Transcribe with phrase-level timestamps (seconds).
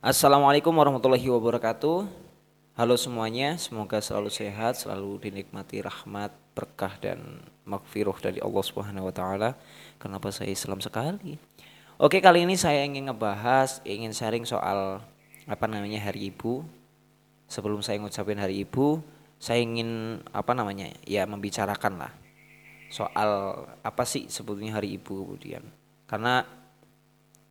[0.00, 2.08] Assalamualaikum warahmatullahi wabarakatuh.
[2.72, 9.12] Halo semuanya, semoga selalu sehat, selalu dinikmati rahmat, berkah dan makfiruh dari Allah Subhanahu wa
[9.12, 9.60] taala.
[10.00, 11.36] Kenapa saya Islam sekali?
[12.00, 15.04] Oke, kali ini saya ingin ngebahas, ingin sharing soal
[15.44, 16.64] apa namanya Hari Ibu.
[17.44, 19.04] Sebelum saya ngucapin Hari Ibu,
[19.36, 20.88] saya ingin apa namanya?
[21.04, 22.12] Ya membicarakan lah
[22.88, 23.52] soal
[23.84, 25.60] apa sih sebetulnya Hari Ibu kemudian.
[26.08, 26.48] Karena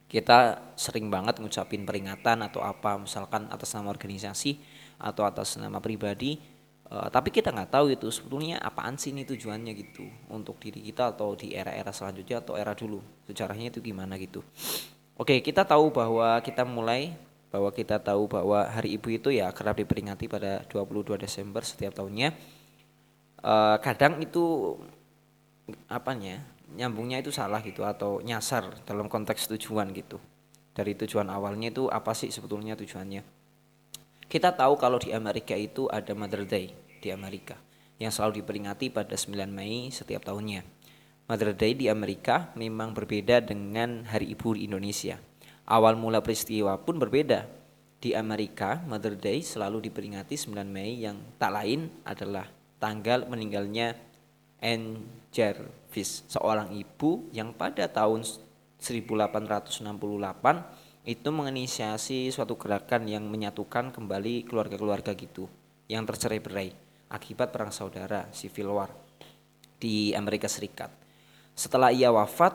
[0.09, 4.57] kita sering banget ngucapin peringatan atau apa misalkan atas nama organisasi
[4.97, 6.41] atau atas nama pribadi
[6.89, 11.13] uh, tapi kita nggak tahu itu sebetulnya apaan sih ini tujuannya gitu untuk diri kita
[11.13, 14.41] atau di era-era selanjutnya atau era dulu sejarahnya itu gimana gitu.
[15.13, 17.13] Oke kita tahu bahwa kita mulai
[17.53, 22.33] bahwa kita tahu bahwa hari ibu itu ya kerap diperingati pada 22 Desember setiap tahunnya.
[23.39, 24.75] Uh, kadang itu
[25.85, 26.43] apanya
[26.75, 30.21] nyambungnya itu salah gitu atau nyasar dalam konteks tujuan gitu.
[30.73, 33.21] Dari tujuan awalnya itu apa sih sebetulnya tujuannya?
[34.29, 36.69] Kita tahu kalau di Amerika itu ada Mother Day
[37.01, 37.57] di Amerika
[37.97, 40.61] yang selalu diperingati pada 9 Mei setiap tahunnya.
[41.29, 45.21] Mother Day di Amerika memang berbeda dengan Hari Ibu di Indonesia.
[45.69, 47.45] Awal mula peristiwa pun berbeda.
[47.99, 52.47] Di Amerika Mother Day selalu diperingati 9 Mei yang tak lain adalah
[52.79, 53.93] tanggal meninggalnya
[54.59, 54.99] Anne
[55.31, 58.27] Jarvis, seorang ibu yang pada tahun
[58.79, 65.47] 1868 itu menginisiasi suatu gerakan yang menyatukan kembali keluarga-keluarga gitu
[65.87, 66.75] yang tercerai-berai
[67.09, 68.91] akibat perang saudara Civil War
[69.79, 70.91] di Amerika Serikat.
[71.55, 72.53] Setelah ia wafat,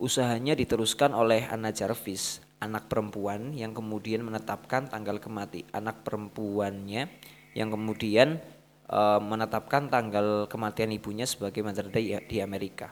[0.00, 7.06] usahanya diteruskan oleh Anna Jarvis, anak perempuan yang kemudian menetapkan tanggal kemati anak perempuannya
[7.52, 8.40] yang kemudian
[8.88, 12.90] uh, menetapkan tanggal kematian ibunya sebagai Mother Day di Amerika.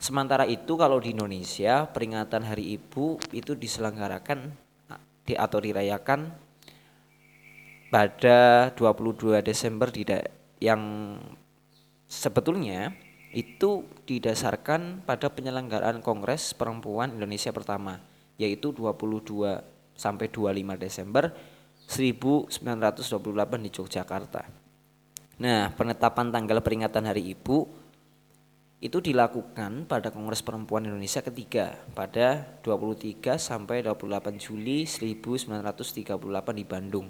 [0.00, 4.48] Sementara itu kalau di Indonesia peringatan Hari Ibu itu diselenggarakan
[5.28, 6.32] di atau dirayakan
[7.92, 10.06] pada 22 Desember di
[10.62, 10.80] yang
[12.08, 12.96] sebetulnya
[13.30, 18.02] itu didasarkan pada penyelenggaraan Kongres Perempuan Indonesia pertama
[18.40, 19.60] yaitu 22
[19.94, 21.28] sampai 25 Desember
[21.84, 24.59] 1928 di Yogyakarta.
[25.40, 27.64] Nah, penetapan tanggal peringatan Hari Ibu
[28.84, 36.12] itu dilakukan pada Kongres Perempuan Indonesia ketiga pada 23 sampai 28 Juli 1938
[36.52, 37.08] di Bandung.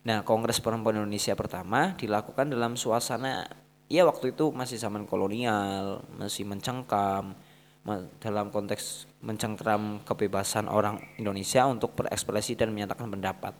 [0.00, 3.44] Nah, Kongres Perempuan Indonesia pertama dilakukan dalam suasana
[3.92, 7.36] ya waktu itu masih zaman kolonial, masih mencengkam
[8.20, 13.52] dalam konteks mencengkram kebebasan orang Indonesia untuk berekspresi dan menyatakan pendapat.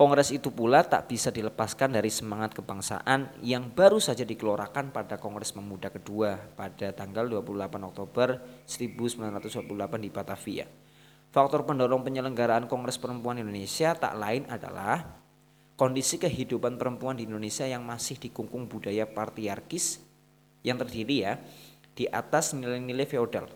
[0.00, 5.52] Kongres itu pula tak bisa dilepaskan dari semangat kebangsaan yang baru saja dikeluarkan pada Kongres
[5.52, 9.60] Pemuda kedua pada tanggal 28 Oktober 1928
[10.00, 10.64] di Batavia.
[11.28, 15.20] Faktor pendorong penyelenggaraan Kongres Perempuan Indonesia tak lain adalah
[15.76, 20.00] kondisi kehidupan perempuan di Indonesia yang masih dikungkung budaya patriarkis
[20.64, 21.36] yang terdiri ya
[21.92, 23.52] di atas nilai-nilai feodal.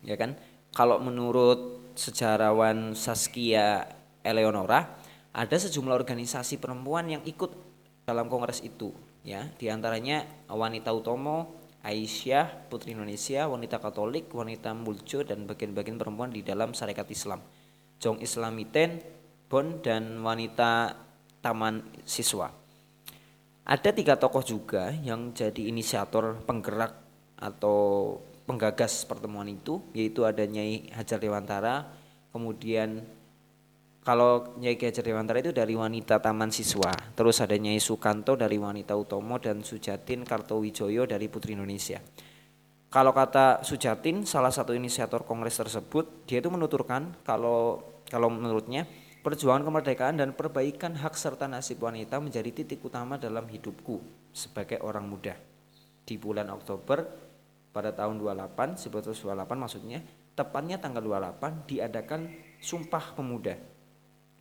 [0.00, 0.32] Ya kan?
[0.72, 3.84] Kalau menurut sejarawan Saskia
[4.24, 4.97] Eleonora,
[5.38, 7.54] ada sejumlah organisasi perempuan yang ikut
[8.02, 8.90] dalam kongres itu
[9.22, 9.46] ya.
[9.54, 11.54] Di antaranya wanita utomo
[11.86, 17.38] Aisyah Putri Indonesia wanita Katolik wanita Muljo dan bagian-bagian perempuan di dalam syarikat Islam.
[18.02, 18.98] Jong Islamiten
[19.46, 20.98] Bon dan wanita
[21.38, 22.50] Taman Siswa.
[23.62, 26.98] Ada tiga tokoh juga yang jadi inisiator penggerak
[27.38, 31.86] atau penggagas pertemuan itu yaitu ada Nyai Hajar Dewantara
[32.32, 33.06] kemudian
[34.08, 38.56] kalau Nyai Ki Hajar Dewantara itu dari wanita Taman Siswa, terus ada Nyai Sukanto dari
[38.56, 42.00] wanita Utomo dan Sujatin Kartowijoyo dari Putri Indonesia.
[42.88, 48.88] Kalau kata Sujatin, salah satu inisiator kongres tersebut, dia itu menuturkan kalau kalau menurutnya
[49.20, 54.00] perjuangan kemerdekaan dan perbaikan hak serta nasib wanita menjadi titik utama dalam hidupku
[54.32, 55.36] sebagai orang muda.
[56.08, 57.04] Di bulan Oktober
[57.76, 60.00] pada tahun 28, 1928 maksudnya,
[60.32, 62.24] tepatnya tanggal 28 diadakan
[62.56, 63.76] Sumpah Pemuda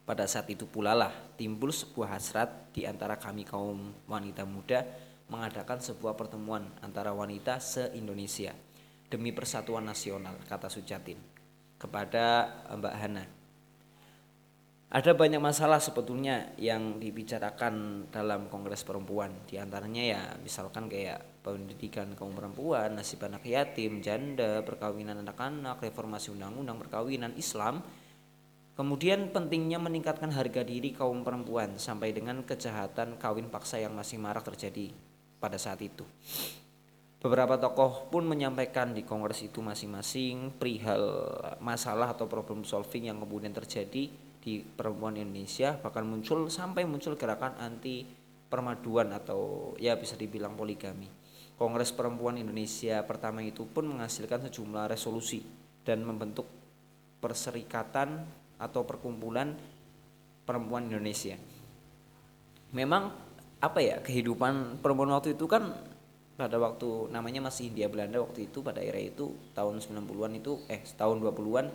[0.08, 4.88] pada saat itu pula lah timbul sebuah hasrat di antara kami kaum wanita muda
[5.28, 8.56] mengadakan sebuah pertemuan antara wanita se-Indonesia
[9.12, 11.20] demi persatuan nasional, kata Sujatin
[11.76, 13.26] kepada Mbak Hana.
[14.88, 19.36] Ada banyak masalah sebetulnya yang dibicarakan dalam Kongres Perempuan.
[19.44, 26.32] Di antaranya ya misalkan kayak pendidikan kaum perempuan, nasib anak yatim, janda, perkawinan anak-anak, reformasi
[26.32, 27.84] undang-undang perkawinan Islam,
[28.78, 34.46] Kemudian pentingnya meningkatkan harga diri kaum perempuan sampai dengan kejahatan kawin paksa yang masih marak
[34.46, 34.94] terjadi
[35.42, 36.06] pada saat itu.
[37.18, 41.02] Beberapa tokoh pun menyampaikan di kongres itu masing-masing perihal
[41.58, 47.58] masalah atau problem solving yang kemudian terjadi di perempuan Indonesia bahkan muncul sampai muncul gerakan
[47.58, 48.06] anti
[48.46, 51.10] permaduan atau ya bisa dibilang poligami.
[51.58, 55.42] Kongres Perempuan Indonesia pertama itu pun menghasilkan sejumlah resolusi
[55.82, 56.46] dan membentuk
[57.18, 59.54] perserikatan atau perkumpulan
[60.46, 61.38] perempuan Indonesia.
[62.74, 63.14] Memang
[63.58, 65.74] apa ya kehidupan perempuan waktu itu kan
[66.38, 70.86] pada waktu namanya masih Hindia Belanda waktu itu pada era itu tahun 90-an itu eh
[70.94, 71.74] tahun 20-an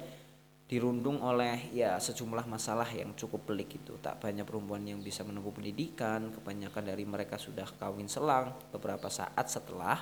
[0.70, 5.50] dirundung oleh ya sejumlah masalah yang cukup pelik itu tak banyak perempuan yang bisa menempuh
[5.50, 9.98] pendidikan kebanyakan dari mereka sudah kawin selang beberapa saat setelah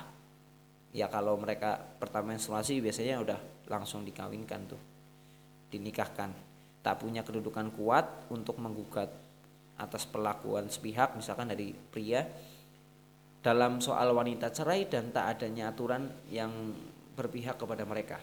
[0.93, 4.81] ya kalau mereka pertama menstruasi biasanya udah langsung dikawinkan tuh
[5.73, 6.50] dinikahkan
[6.81, 9.09] tak punya kedudukan kuat untuk menggugat
[9.77, 12.25] atas perlakuan sepihak misalkan dari pria
[13.41, 16.51] dalam soal wanita cerai dan tak adanya aturan yang
[17.17, 18.17] berpihak kepada mereka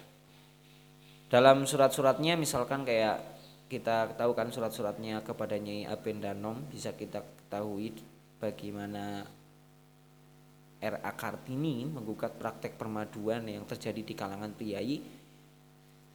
[1.29, 3.39] dalam surat-suratnya misalkan kayak
[3.69, 7.93] kita tahu kan surat-suratnya kepada Nyai Aben Danom bisa kita ketahui
[8.41, 9.29] bagaimana
[10.79, 11.13] R.A.
[11.13, 15.05] Kartini menggugat praktek permaduan yang terjadi di kalangan priayi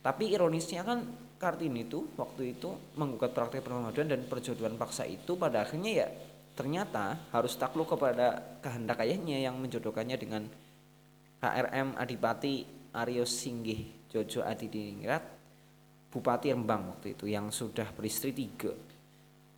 [0.01, 0.99] tapi ironisnya kan
[1.43, 6.07] Kartini itu waktu itu menggugat praktek permaduan dan perjodohan paksa itu pada akhirnya ya
[6.55, 10.47] ternyata harus takluk kepada kehendak ayahnya yang menjodohkannya dengan
[11.43, 12.63] KRM Adipati
[12.95, 15.25] Aryo Singgih Jojo Adidingrat
[16.13, 18.69] Bupati Rembang waktu itu yang sudah beristri tiga.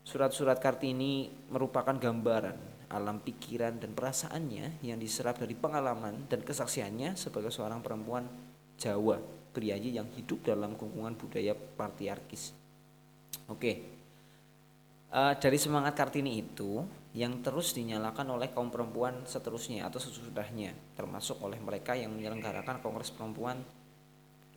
[0.08, 7.52] Surat-surat Kartini merupakan gambaran alam pikiran dan perasaannya yang diserap dari pengalaman dan kesaksiannya sebagai
[7.52, 8.24] seorang perempuan
[8.80, 12.52] Jawa priayi yang hidup dalam lingkungan budaya patriarkis.
[13.48, 13.88] Oke,
[15.16, 16.84] uh, dari semangat Kartini itu
[17.16, 23.16] yang terus dinyalakan oleh kaum perempuan seterusnya atau sesudahnya, termasuk oleh mereka yang menyelenggarakan Kongres
[23.16, 23.64] Perempuan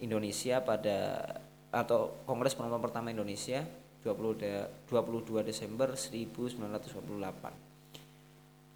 [0.02, 1.22] Indonesia pada
[1.70, 3.62] atau Kongres Perempuan Pertama Indonesia
[4.02, 7.68] 20 de, 22 Desember 1948.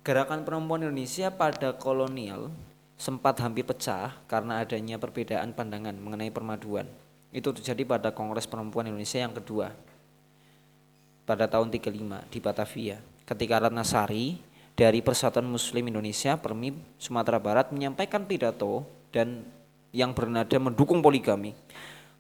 [0.03, 2.51] Gerakan perempuan Indonesia pada kolonial
[3.03, 6.87] sempat hampir pecah karena adanya perbedaan pandangan mengenai permaduan.
[7.35, 9.75] Itu terjadi pada Kongres Perempuan Indonesia yang kedua
[11.27, 13.03] pada tahun 35 di Batavia.
[13.27, 14.39] Ketika Ratna Sari
[14.79, 19.43] dari Persatuan Muslim Indonesia Permib Sumatera Barat menyampaikan pidato dan
[19.91, 21.59] yang bernada mendukung poligami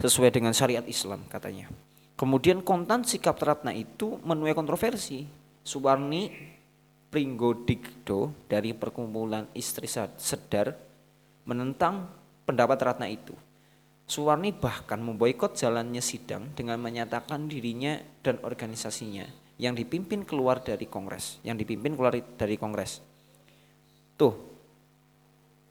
[0.02, 1.70] sesuai dengan syariat Islam katanya.
[2.18, 5.30] Kemudian kontan sikap Ratna itu menuai kontroversi.
[5.62, 6.26] Suwarni
[7.12, 9.84] Pringgodikdo dari perkumpulan istri
[10.16, 10.72] sedar
[11.44, 12.08] menentang
[12.48, 13.36] pendapat Ratna itu.
[14.08, 19.28] Suwarni bahkan memboikot jalannya sidang dengan menyatakan dirinya dan organisasinya
[19.60, 23.04] yang dipimpin keluar dari kongres, yang dipimpin keluar dari kongres.
[24.16, 24.34] Tuh,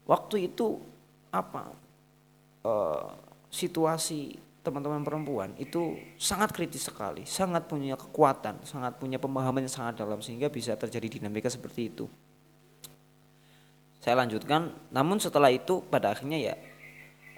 [0.06, 0.78] waktu itu
[1.34, 1.74] apa
[2.64, 3.10] uh,
[3.50, 10.02] situasi teman-teman perempuan itu sangat kritis sekali, sangat punya kekuatan, sangat punya pemahaman yang sangat
[10.02, 12.06] dalam sehingga bisa terjadi dinamika seperti itu.
[14.02, 16.56] Saya lanjutkan, namun setelah itu pada akhirnya ya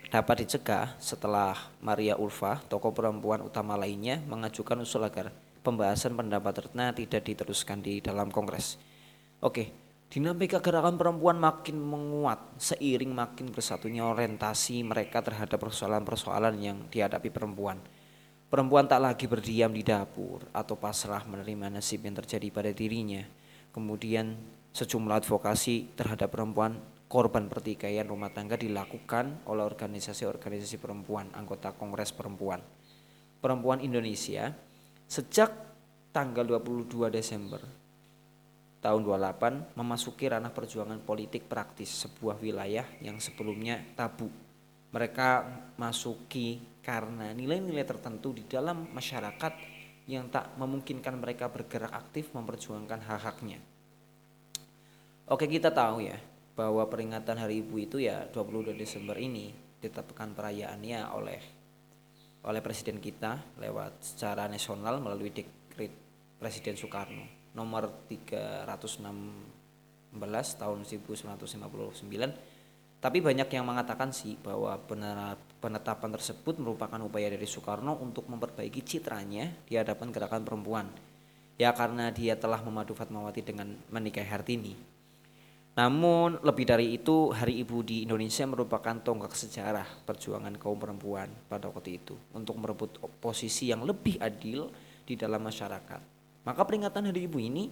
[0.08, 5.32] dapat dicegah setelah Maria Ulfa, tokoh perempuan utama lainnya mengajukan usul agar
[5.64, 8.80] pembahasan pendapat Retna tidak diteruskan di dalam Kongres.
[9.44, 9.83] Oke,
[10.14, 17.82] Dinamika gerakan perempuan makin menguat seiring makin bersatunya orientasi mereka terhadap persoalan-persoalan yang dihadapi perempuan.
[18.46, 23.26] Perempuan tak lagi berdiam di dapur atau pasrah menerima nasib yang terjadi pada dirinya.
[23.74, 24.38] Kemudian
[24.70, 26.78] sejumlah advokasi terhadap perempuan
[27.10, 32.62] korban pertikaian rumah tangga dilakukan oleh organisasi-organisasi perempuan anggota Kongres Perempuan.
[33.42, 34.54] Perempuan Indonesia
[35.10, 35.50] sejak
[36.14, 37.83] tanggal 22 Desember
[38.84, 44.28] tahun 28 memasuki ranah perjuangan politik praktis sebuah wilayah yang sebelumnya tabu.
[44.92, 45.30] Mereka
[45.80, 49.54] masuki karena nilai-nilai tertentu di dalam masyarakat
[50.12, 53.64] yang tak memungkinkan mereka bergerak aktif memperjuangkan hak-haknya.
[55.32, 56.20] Oke kita tahu ya
[56.54, 61.42] bahwa peringatan Hari Ibu itu ya 22 Desember ini ditetapkan perayaannya oleh
[62.44, 65.96] oleh Presiden kita lewat secara nasional melalui dekret
[66.38, 68.62] Presiden Soekarno nomor 316
[70.58, 72.54] tahun 1959
[73.04, 74.80] tapi banyak yang mengatakan sih bahwa
[75.60, 80.88] penetapan tersebut merupakan upaya dari Soekarno untuk memperbaiki citranya di hadapan gerakan perempuan.
[81.60, 84.74] Ya karena dia telah memadu Fatmawati dengan menikahi Hartini.
[85.76, 91.68] Namun lebih dari itu Hari Ibu di Indonesia merupakan tonggak sejarah perjuangan kaum perempuan pada
[91.68, 94.72] waktu itu untuk merebut posisi yang lebih adil
[95.04, 96.13] di dalam masyarakat
[96.44, 97.72] maka peringatan Hari Ibu ini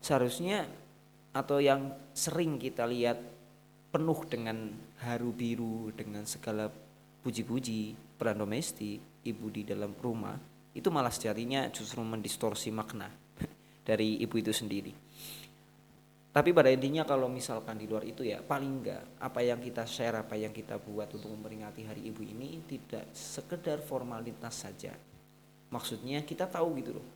[0.00, 0.64] seharusnya
[1.36, 3.20] atau yang sering kita lihat
[3.92, 4.72] penuh dengan
[5.04, 6.72] haru biru dengan segala
[7.20, 10.36] puji-puji peran domestik ibu di dalam rumah
[10.72, 13.08] itu malah sejatinya justru mendistorsi makna
[13.88, 14.92] dari ibu itu sendiri.
[16.36, 20.20] Tapi pada intinya kalau misalkan di luar itu ya paling enggak apa yang kita share
[20.20, 24.92] apa yang kita buat untuk memperingati hari ibu ini tidak sekedar formalitas saja.
[25.72, 27.15] Maksudnya kita tahu gitu loh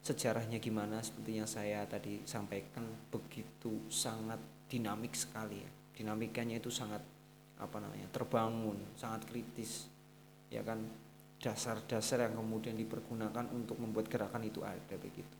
[0.00, 5.70] sejarahnya gimana seperti yang saya tadi sampaikan begitu sangat dinamik sekali ya.
[6.00, 7.04] Dinamikanya itu sangat
[7.60, 9.88] apa namanya terbangun sangat kritis
[10.48, 10.80] ya kan?
[11.40, 15.36] Dasar-dasar yang kemudian dipergunakan untuk membuat gerakan itu ada begitu.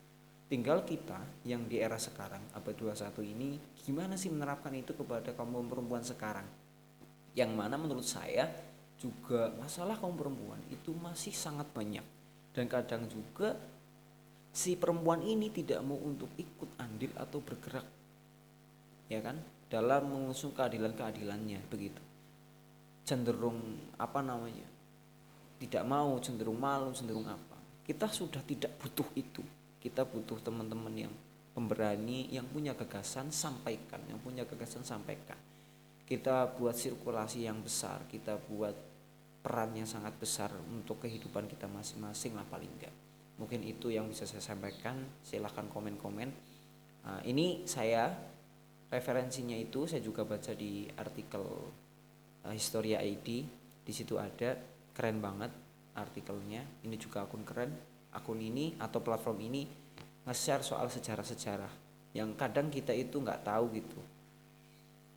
[0.49, 5.69] Tinggal kita yang di era sekarang abad 21 ini gimana sih menerapkan itu kepada kaum
[5.69, 6.49] perempuan sekarang?
[7.37, 8.49] Yang mana menurut saya
[8.99, 12.03] juga masalah kaum perempuan itu masih sangat banyak.
[12.51, 13.55] Dan kadang juga
[14.51, 17.87] si perempuan ini tidak mau untuk ikut andil atau bergerak
[19.11, 19.37] ya kan?
[19.71, 22.03] Dalam mengusung keadilan-keadilannya begitu.
[23.07, 23.59] Cenderung
[23.99, 24.67] apa namanya
[25.59, 27.59] tidak mau cenderung malu cenderung apa.
[27.83, 29.43] Kita sudah tidak butuh itu.
[29.83, 31.13] Kita butuh teman-teman yang
[31.51, 33.99] pemberani yang punya gagasan sampaikan.
[34.07, 35.39] Yang punya gagasan sampaikan.
[36.07, 38.07] Kita buat sirkulasi yang besar.
[38.07, 38.75] Kita buat
[39.43, 42.93] peran yang sangat besar untuk kehidupan kita masing-masing lah paling enggak
[43.41, 45.01] mungkin itu yang bisa saya sampaikan.
[45.25, 46.29] Silahkan komen-komen.
[47.01, 48.13] Nah, ini saya
[48.93, 51.43] referensinya itu saya juga baca di artikel
[52.45, 53.29] uh, Historia ID
[53.81, 54.55] di situ ada
[54.93, 55.49] keren banget
[55.97, 56.61] artikelnya.
[56.85, 57.73] Ini juga akun keren.
[58.13, 59.65] Akun ini atau platform ini
[60.27, 61.73] nge-share soal sejarah-sejarah
[62.11, 64.01] yang kadang kita itu nggak tahu gitu.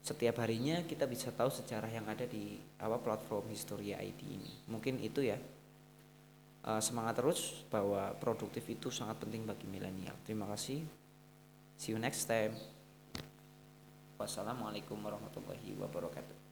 [0.03, 4.51] Setiap harinya kita bisa tahu sejarah yang ada di apa platform Historia ID ini.
[4.69, 5.39] Mungkin itu ya
[6.63, 10.15] uh, semangat terus bahwa produktif itu sangat penting bagi milenial.
[10.24, 10.84] Terima kasih.
[11.77, 12.55] See you next time.
[14.20, 16.42] Wassalamualaikum warahmatullahi wabarakatuh